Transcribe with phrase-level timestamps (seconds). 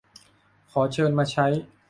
[0.71, 1.47] ขอเชิญมาใช้